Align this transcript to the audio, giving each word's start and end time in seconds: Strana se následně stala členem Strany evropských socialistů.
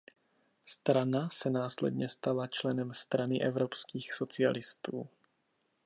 Strana 0.65 1.29
se 1.29 1.49
následně 1.49 2.07
stala 2.09 2.47
členem 2.47 2.93
Strany 2.93 3.41
evropských 3.41 4.13
socialistů. 4.13 5.07